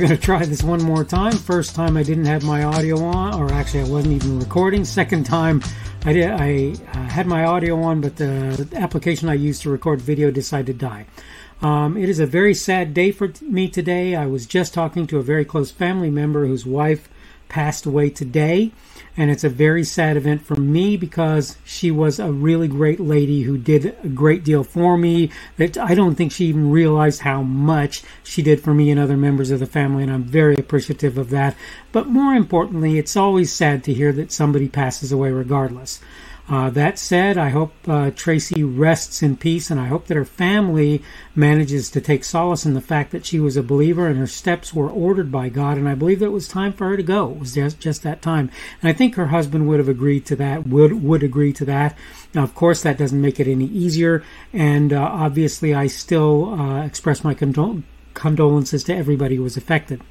[0.00, 1.32] We're going to try this one more time.
[1.32, 4.82] First time I didn't have my audio on, or actually I wasn't even recording.
[4.86, 5.62] Second time
[6.06, 6.30] I did.
[6.30, 10.80] I uh, had my audio on, but the application I used to record video decided
[10.80, 11.06] to die.
[11.60, 14.16] Um, it is a very sad day for me today.
[14.16, 17.10] I was just talking to a very close family member whose wife
[17.50, 18.72] passed away today.
[19.16, 23.42] And it's a very sad event for me because she was a really great lady
[23.42, 25.30] who did a great deal for me.
[25.58, 29.18] That I don't think she even realized how much she did for me and other
[29.18, 31.56] members of the family, and I'm very appreciative of that.
[31.92, 36.00] But more importantly, it's always sad to hear that somebody passes away regardless.
[36.50, 40.24] Uh, that said, I hope uh, Tracy rests in peace, and I hope that her
[40.24, 41.00] family
[41.32, 44.74] manages to take solace in the fact that she was a believer and her steps
[44.74, 45.78] were ordered by God.
[45.78, 47.30] And I believe that it was time for her to go.
[47.30, 48.50] It was just, just that time,
[48.82, 50.66] and I think her husband would have agreed to that.
[50.66, 51.96] Would would agree to that.
[52.34, 56.84] Now, of course, that doesn't make it any easier, and uh, obviously, I still uh,
[56.84, 57.84] express my condol-
[58.20, 60.02] condolences to everybody who was affected.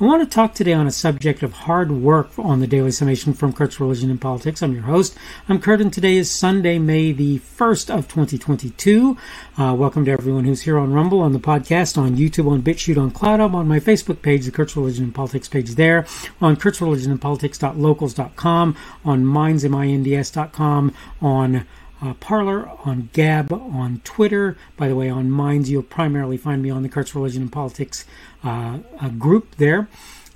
[0.00, 3.34] I want to talk today on a subject of hard work on the Daily Summation
[3.34, 4.62] from Kurt's Religion and Politics.
[4.62, 5.18] I'm your host.
[5.50, 9.18] I'm Kurt, and today is Sunday, May the 1st of 2022.
[9.58, 12.96] Uh, welcome to everyone who's here on Rumble, on the podcast, on YouTube, on BitChute,
[12.96, 16.06] on CloutHub, on my Facebook page, the Kurt's Religion and Politics page there,
[16.40, 21.66] on Kurt's Religion and Politics.locals.com, on minds, M-I-N-D-S.com, on
[22.00, 24.56] uh, Parler, on Gab, on Twitter.
[24.76, 28.04] By the way, on Minds, you'll primarily find me on the Kurt's Religion and Politics
[28.44, 28.78] uh,
[29.18, 29.88] group there.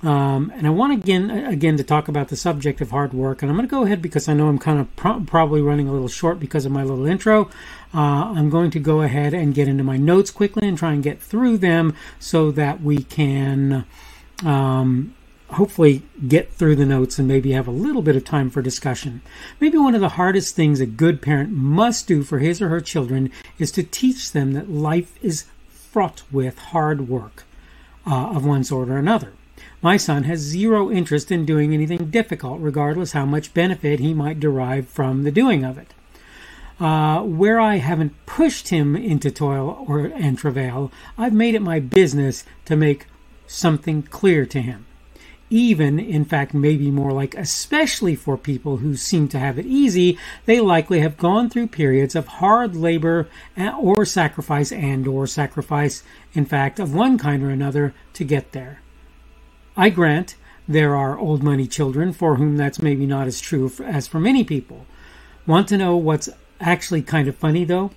[0.03, 3.49] Um, and I want again again to talk about the subject of hard work, and
[3.49, 5.93] I'm going to go ahead because I know I'm kind of pro- probably running a
[5.93, 7.49] little short because of my little intro.
[7.93, 11.01] Uh, I'm going to go ahead and get into my notes quickly and try and
[11.01, 13.85] get through them so that we can
[14.43, 15.15] um,
[15.51, 19.21] hopefully get through the notes and maybe have a little bit of time for discussion.
[19.59, 22.81] Maybe one of the hardest things a good parent must do for his or her
[22.81, 27.43] children is to teach them that life is fraught with hard work
[28.05, 29.33] uh, of one sort or another.
[29.81, 34.39] My son has zero interest in doing anything difficult, regardless how much benefit he might
[34.39, 35.93] derive from the doing of it.
[36.79, 41.79] Uh, where I haven't pushed him into toil or and travail, I've made it my
[41.79, 43.05] business to make
[43.45, 44.85] something clear to him
[45.53, 50.17] even, in fact, maybe more like especially for people who seem to have it easy,
[50.45, 56.01] they likely have gone through periods of hard labor eh, or sacrifice and or sacrifice,
[56.33, 58.81] in fact, of one kind or another to get there.
[59.77, 60.35] I grant
[60.67, 64.43] there are old money children for whom that's maybe not as true as for many
[64.43, 64.87] people.
[65.45, 66.29] Want to know what's
[66.61, 67.91] actually kind of funny though?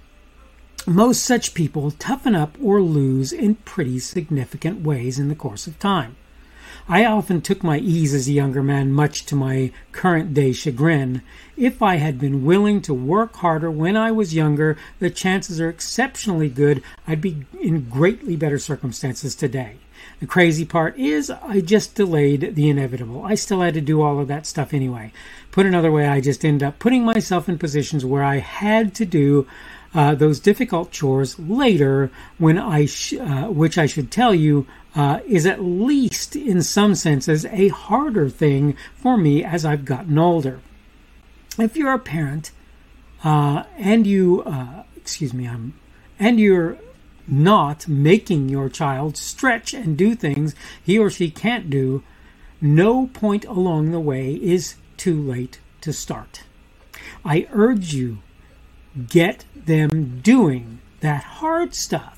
[0.86, 5.78] Most such people toughen up or lose in pretty significant ways in the course of
[5.78, 6.16] time.
[6.88, 11.20] I often took my ease as a younger man, much to my current day chagrin.
[11.56, 15.68] If I had been willing to work harder when I was younger, the chances are
[15.68, 19.78] exceptionally good I'd be in greatly better circumstances today.
[20.20, 23.24] The crazy part is, I just delayed the inevitable.
[23.24, 25.12] I still had to do all of that stuff anyway.
[25.50, 29.04] Put another way, I just end up putting myself in positions where I had to
[29.04, 29.48] do
[29.94, 35.20] uh, those difficult chores later, when I sh- uh, which I should tell you uh,
[35.26, 40.60] is at least in some senses a harder thing for me as I've gotten older.
[41.58, 42.50] If you're a parent
[43.22, 45.74] uh, and you, uh, excuse me, I'm,
[46.18, 46.78] and you're
[47.28, 52.02] not making your child stretch and do things he or she can't do,
[52.60, 56.44] no point along the way is too late to start.
[57.24, 58.18] I urge you,
[59.08, 62.16] get them doing that hard stuff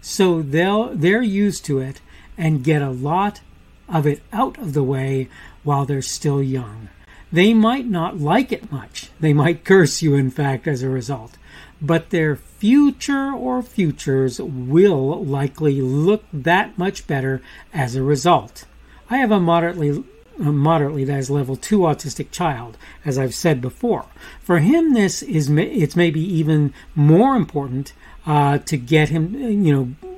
[0.00, 2.00] so they'll they're used to it
[2.40, 3.42] and get a lot
[3.86, 5.28] of it out of the way
[5.62, 6.88] while they're still young.
[7.30, 9.10] They might not like it much.
[9.20, 11.36] They might curse you, in fact, as a result.
[11.82, 17.42] But their future or futures will likely look that much better
[17.74, 18.64] as a result.
[19.10, 20.02] I have a moderately
[20.38, 24.06] moderately that is level 2 autistic child as i've said before
[24.40, 27.92] for him this is it's maybe even more important
[28.24, 30.10] uh, to get him you know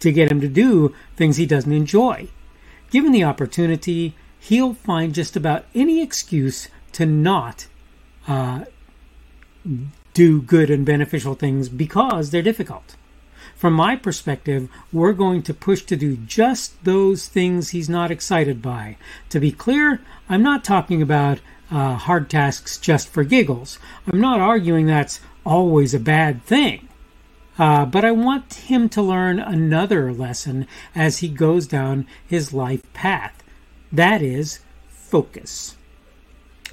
[0.00, 2.28] to get him to do things he doesn't enjoy.
[2.90, 7.66] Given the opportunity, he'll find just about any excuse to not
[8.26, 8.64] uh,
[10.14, 12.96] do good and beneficial things because they're difficult.
[13.54, 18.62] From my perspective, we're going to push to do just those things he's not excited
[18.62, 18.96] by.
[19.28, 23.78] To be clear, I'm not talking about uh, hard tasks just for giggles.
[24.10, 26.88] I'm not arguing that's always a bad thing.
[27.60, 32.90] Uh, but I want him to learn another lesson as he goes down his life
[32.94, 33.42] path.
[33.92, 35.76] That is, focus.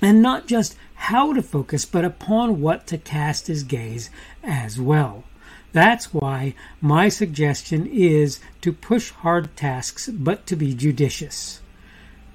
[0.01, 4.09] And not just how to focus, but upon what to cast his gaze
[4.41, 5.25] as well.
[5.73, 11.59] That's why my suggestion is to push hard tasks, but to be judicious.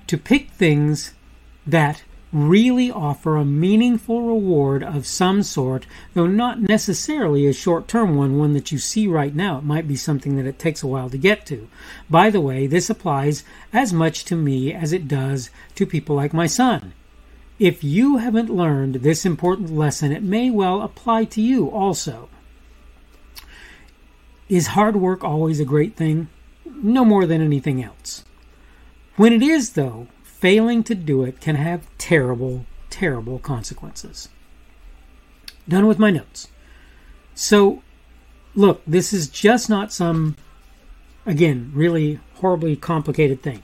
[0.08, 1.14] To pick things
[1.66, 2.02] that
[2.32, 8.38] really offer a meaningful reward of some sort, though not necessarily a short term one,
[8.38, 9.58] one that you see right now.
[9.58, 11.68] It might be something that it takes a while to get to.
[12.08, 16.32] By the way, this applies as much to me as it does to people like
[16.32, 16.94] my son.
[17.58, 22.28] If you haven't learned this important lesson, it may well apply to you also.
[24.48, 26.28] Is hard work always a great thing?
[26.64, 28.24] No more than anything else.
[29.16, 30.08] When it is, though,
[30.42, 34.28] failing to do it can have terrible, terrible consequences.
[35.68, 36.48] Done with my notes.
[37.32, 37.80] So,
[38.56, 40.34] look, this is just not some,
[41.24, 43.62] again, really horribly complicated thing.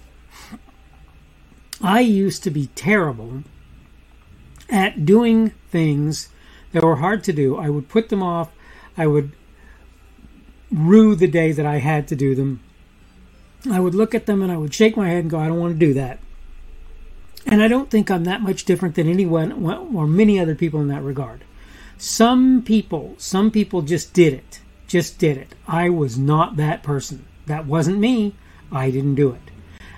[1.82, 3.42] I used to be terrible
[4.70, 6.28] at doing things
[6.70, 7.56] that were hard to do.
[7.56, 8.52] I would put them off.
[8.96, 9.32] I would
[10.70, 12.60] rue the day that I had to do them.
[13.68, 15.58] I would look at them and I would shake my head and go, I don't
[15.58, 16.20] want to do that.
[17.50, 20.88] And I don't think I'm that much different than anyone or many other people in
[20.88, 21.44] that regard.
[21.96, 24.60] Some people, some people just did it.
[24.86, 25.54] Just did it.
[25.66, 27.26] I was not that person.
[27.46, 28.34] That wasn't me.
[28.70, 29.40] I didn't do it.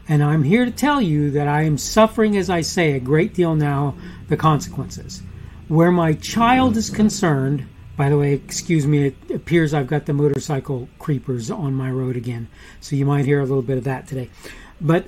[0.08, 3.34] And I'm here to tell you that I am suffering, as I say, a great
[3.34, 3.94] deal now,
[4.28, 5.22] the consequences.
[5.68, 7.66] Where my child is concerned,
[7.96, 12.16] by the way, excuse me, it appears I've got the motorcycle creepers on my road
[12.16, 12.48] again.
[12.80, 14.30] So you might hear a little bit of that today.
[14.80, 15.06] But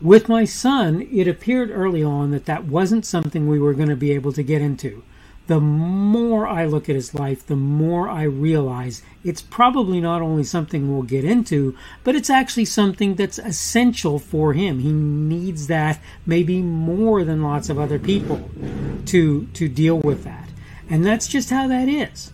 [0.00, 3.96] with my son, it appeared early on that that wasn't something we were going to
[3.96, 5.02] be able to get into.
[5.48, 10.44] The more I look at his life, the more I realize it's probably not only
[10.44, 11.74] something we'll get into,
[12.04, 14.80] but it's actually something that's essential for him.
[14.80, 18.50] He needs that maybe more than lots of other people
[19.06, 20.50] to to deal with that.
[20.90, 22.30] And that's just how that is.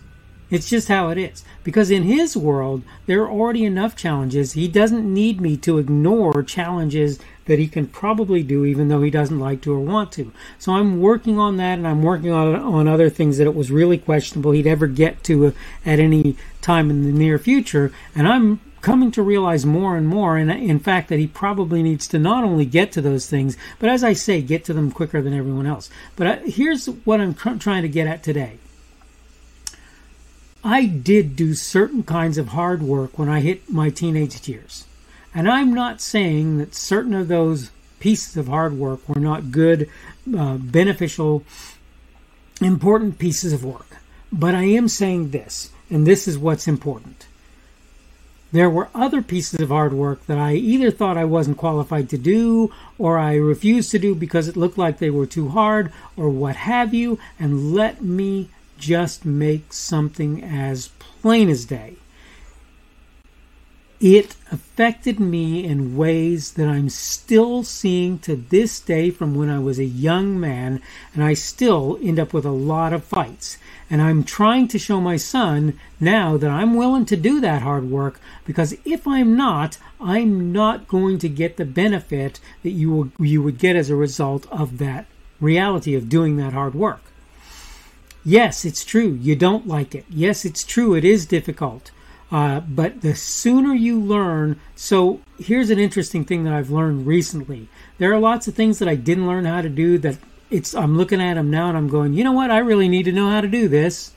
[0.49, 1.43] It's just how it is.
[1.63, 4.53] Because in his world, there are already enough challenges.
[4.53, 9.09] He doesn't need me to ignore challenges that he can probably do even though he
[9.09, 10.31] doesn't like to or want to.
[10.57, 13.71] So I'm working on that and I'm working on on other things that it was
[13.71, 15.51] really questionable he'd ever get to uh,
[15.85, 20.37] at any time in the near future and I'm coming to realize more and more
[20.37, 23.89] and in fact that he probably needs to not only get to those things but
[23.89, 25.89] as I say get to them quicker than everyone else.
[26.15, 28.57] But I, here's what I'm tr- trying to get at today.
[30.63, 34.85] I did do certain kinds of hard work when I hit my teenage years.
[35.35, 39.89] And I'm not saying that certain of those pieces of hard work were not good,
[40.35, 41.43] uh, beneficial,
[42.61, 43.97] important pieces of work.
[44.31, 47.27] But I am saying this, and this is what's important.
[48.53, 52.17] There were other pieces of hard work that I either thought I wasn't qualified to
[52.17, 56.29] do, or I refused to do because it looked like they were too hard, or
[56.29, 61.95] what have you, and let me just make something as plain as day
[63.99, 69.59] it affected me in ways that I'm still seeing to this day from when I
[69.59, 70.81] was a young man,
[71.13, 73.57] and I still end up with a lot of fights.
[73.89, 77.89] And I'm trying to show my son now that I'm willing to do that hard
[77.89, 83.11] work because if I'm not, I'm not going to get the benefit that you will,
[83.19, 85.05] you would get as a result of that
[85.39, 87.01] reality of doing that hard work.
[88.23, 89.19] Yes, it's true.
[89.21, 90.05] You don't like it.
[90.09, 90.95] Yes, it's true.
[90.95, 91.91] It is difficult.
[92.31, 97.67] Uh, but the sooner you learn, so here's an interesting thing that I've learned recently.
[97.97, 100.17] There are lots of things that I didn't learn how to do that
[100.49, 102.51] it's I'm looking at them now and I'm going, you know what?
[102.51, 104.14] I really need to know how to do this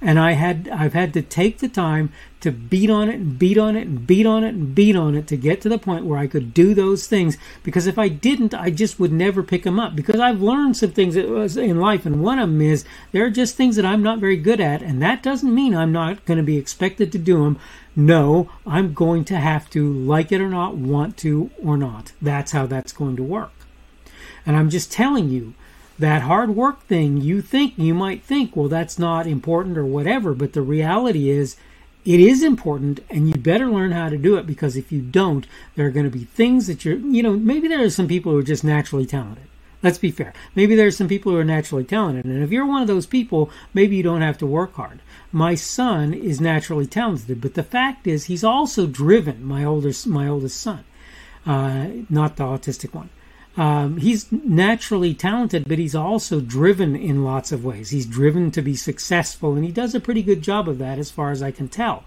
[0.00, 3.56] and I had I've had to take the time to beat on it and beat
[3.56, 6.04] on it and beat on it and beat on it to get to the point
[6.04, 7.38] where I could do those things.
[7.62, 9.96] Because if I didn't I just would never pick them up.
[9.96, 13.56] Because I've learned some things in life and one of them is there are just
[13.56, 16.44] things that I'm not very good at and that doesn't mean I'm not going to
[16.44, 17.58] be expected to do them
[17.94, 22.12] no I'm going to have to like it or not want to or not.
[22.20, 23.52] That's how that's going to work.
[24.44, 25.54] And I'm just telling you
[25.98, 30.34] that hard work thing, you think, you might think, well, that's not important or whatever,
[30.34, 31.56] but the reality is
[32.04, 35.46] it is important and you better learn how to do it because if you don't,
[35.74, 38.32] there are going to be things that you're, you know, maybe there are some people
[38.32, 39.44] who are just naturally talented.
[39.82, 40.32] Let's be fair.
[40.54, 42.24] Maybe there are some people who are naturally talented.
[42.24, 45.00] And if you're one of those people, maybe you don't have to work hard.
[45.32, 50.28] My son is naturally talented, but the fact is he's also driven, my oldest, my
[50.28, 50.84] oldest son,
[51.44, 53.10] uh, not the autistic one.
[53.56, 57.90] Um, he's naturally talented, but he's also driven in lots of ways.
[57.90, 61.10] He's driven to be successful, and he does a pretty good job of that, as
[61.10, 62.04] far as I can tell.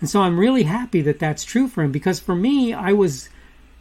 [0.00, 3.28] And so I'm really happy that that's true for him because for me, I was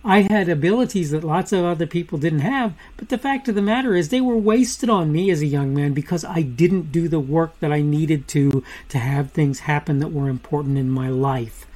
[0.04, 3.62] I had abilities that lots of other people didn't have, but the fact of the
[3.62, 7.08] matter is they were wasted on me as a young man because I didn't do
[7.08, 11.10] the work that I needed to to have things happen that were important in my
[11.10, 11.68] life.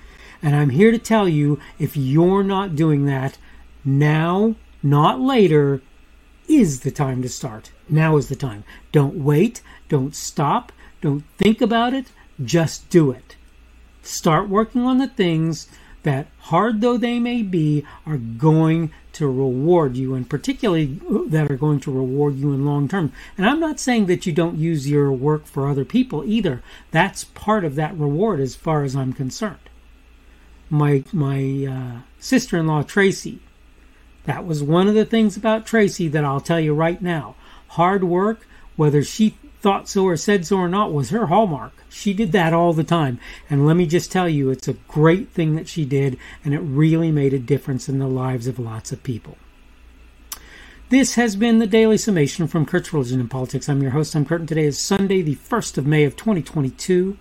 [0.41, 3.37] And I'm here to tell you if you're not doing that,
[3.83, 5.81] now, not later,
[6.47, 7.71] is the time to start.
[7.89, 8.63] Now is the time.
[8.91, 12.11] Don't wait, don't stop, don't think about it,
[12.43, 13.35] just do it.
[14.03, 15.67] Start working on the things
[16.03, 20.99] that, hard though they may be, are going to reward you, and particularly
[21.29, 23.11] that are going to reward you in long term.
[23.37, 26.61] And I'm not saying that you don't use your work for other people either.
[26.91, 29.57] That's part of that reward, as far as I'm concerned.
[30.69, 33.39] My my uh, sister-in-law Tracy.
[34.25, 37.35] That was one of the things about Tracy that I'll tell you right now.
[37.69, 41.73] Hard work, whether she thought so or said so or not was her hallmark.
[41.89, 43.19] She did that all the time.
[43.49, 46.59] And let me just tell you, it's a great thing that she did, and it
[46.59, 49.37] really made a difference in the lives of lots of people.
[50.89, 53.67] This has been the Daily Summation from Kurt's Religion and Politics.
[53.67, 54.13] I'm your host.
[54.13, 57.17] Kurt, and today is Sunday, the 1st of May of 2022.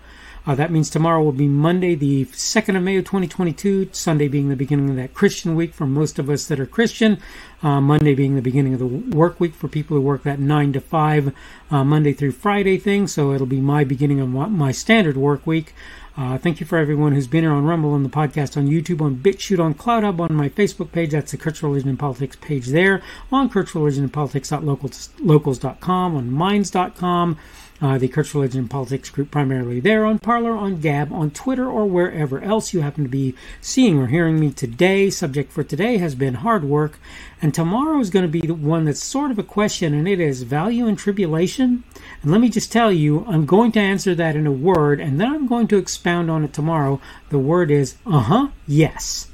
[0.47, 4.49] Uh, that means tomorrow will be Monday, the 2nd of May of 2022, Sunday being
[4.49, 7.17] the beginning of that Christian week for most of us that are Christian,
[7.63, 10.73] uh, Monday being the beginning of the work week for people who work that 9
[10.73, 11.33] to 5
[11.71, 15.73] uh, Monday through Friday thing, so it'll be my beginning of my standard work week.
[16.17, 19.01] Uh, thank you for everyone who's been here on Rumble, on the podcast, on YouTube,
[19.01, 21.11] on BitChute, on CloutHub, on my Facebook page.
[21.11, 23.01] That's the Kurt's Religion and Politics page there.
[23.33, 27.37] On Kurt's Religion and Politics.locals.com, on Minds.com
[27.81, 31.85] uh, the Kurt's Religion Politics group primarily there on Parler, on Gab, on Twitter, or
[31.85, 35.09] wherever else you happen to be seeing or hearing me today.
[35.09, 36.99] Subject for today has been hard work,
[37.41, 40.19] and tomorrow is going to be the one that's sort of a question, and it
[40.19, 41.83] is value and tribulation.
[42.21, 45.19] And let me just tell you, I'm going to answer that in a word, and
[45.19, 47.01] then I'm going to expound on it tomorrow.
[47.29, 49.27] The word is, uh huh, yes,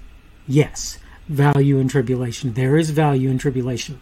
[0.48, 2.54] yes, value and tribulation.
[2.54, 4.02] There is value in tribulation.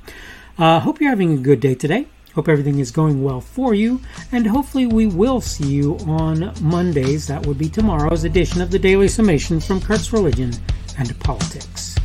[0.57, 2.07] Uh, hope you're having a good day today.
[2.35, 3.99] Hope everything is going well for you,
[4.31, 7.27] and hopefully, we will see you on Mondays.
[7.27, 10.53] That would be tomorrow's edition of the Daily Summation from Kurt's Religion
[10.97, 11.95] and Politics.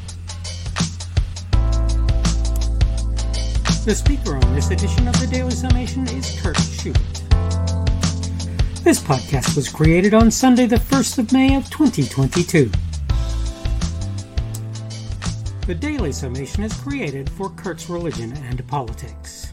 [3.84, 7.22] The speaker on this edition of the Daily Summation is Kurt Schubert.
[8.82, 12.70] This podcast was created on Sunday, the 1st of May of 2022.
[15.66, 19.43] The Daily Summation is created for Kurt's Religion and Politics.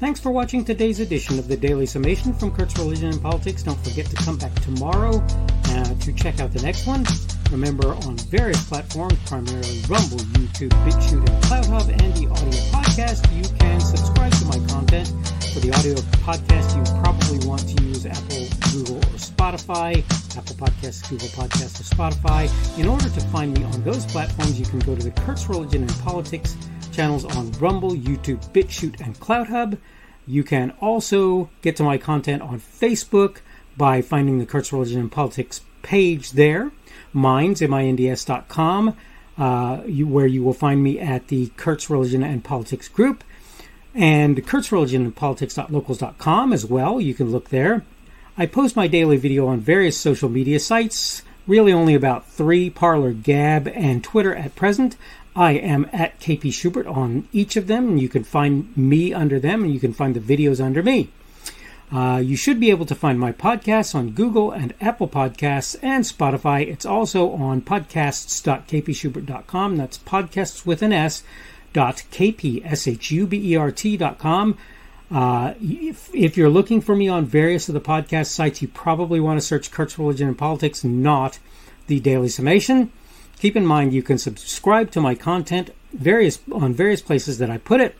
[0.00, 3.62] Thanks for watching today's edition of the Daily Summation from Kurt's Religion and Politics.
[3.62, 5.22] Don't forget to come back tomorrow
[5.66, 7.04] uh, to check out the next one.
[7.50, 13.44] Remember, on various platforms, primarily Rumble, YouTube, BitChute, and CloutHub, and the audio podcast, you
[13.58, 15.06] can subscribe to my content.
[15.52, 19.98] For the audio podcast, you probably want to use Apple, Google, or Spotify.
[20.34, 22.48] Apple Podcasts, Google Podcasts, or Spotify.
[22.78, 25.82] In order to find me on those platforms, you can go to the Kurt's Religion
[25.82, 26.56] and Politics
[27.00, 29.78] channels on Rumble, YouTube, BitChute, and CloutHub.
[30.26, 33.38] You can also get to my content on Facebook
[33.74, 36.72] by finding the Kurt's Religion and Politics page there,
[37.14, 38.94] minds, M-I-N-D-S.com,
[39.38, 43.24] uh, you, where you will find me at the Kurt's Religion and Politics group,
[43.94, 47.00] and Kurt's Religion and Politics.locals.com as well.
[47.00, 47.82] You can look there.
[48.36, 53.14] I post my daily video on various social media sites, really only about three Parler,
[53.14, 54.98] Gab, and Twitter at present.
[55.36, 59.64] I am at KP Schubert on each of them, you can find me under them,
[59.64, 61.10] and you can find the videos under me.
[61.92, 66.04] Uh, you should be able to find my podcasts on Google and Apple Podcasts and
[66.04, 66.64] Spotify.
[66.66, 69.76] It's also on podcasts.kpschubert.com.
[69.76, 71.24] That's podcasts with an S
[71.72, 74.58] dot kpschubert.com.
[75.10, 79.18] Uh, if, if you're looking for me on various of the podcast sites, you probably
[79.18, 81.40] want to search Kurt's Religion and Politics, not
[81.88, 82.92] the Daily Summation.
[83.40, 87.56] Keep in mind you can subscribe to my content various on various places that I
[87.56, 87.96] put it.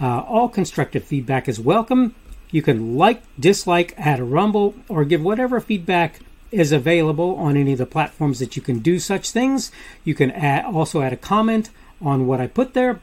[0.00, 2.16] Uh, all constructive feedback is welcome.
[2.50, 6.18] You can like, dislike, add a rumble, or give whatever feedback
[6.50, 9.70] is available on any of the platforms that you can do such things.
[10.02, 11.70] You can add, also add a comment
[12.02, 13.00] on what I put there.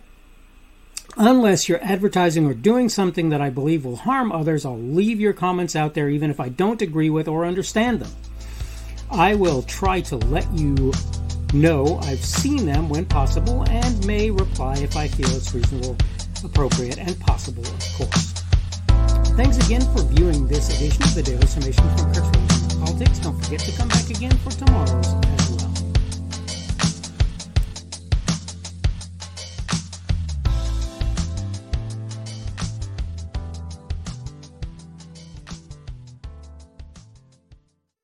[1.15, 5.33] Unless you're advertising or doing something that I believe will harm others, I'll leave your
[5.33, 8.11] comments out there even if I don't agree with or understand them.
[9.09, 10.91] I will try to let you
[11.53, 15.97] no, I've seen them when possible and may reply if I feel it's reasonable,
[16.43, 18.33] appropriate, and possible, of course.
[19.35, 23.19] Thanks again for viewing this edition of the Daily Summation from Kurt's Politics.
[23.19, 25.60] Don't forget to come back again for tomorrow's.